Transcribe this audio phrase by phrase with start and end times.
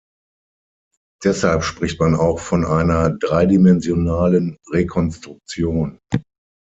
[1.23, 5.99] Deshalb spricht man auch von einer dreidimensionalen Rekonstruktion.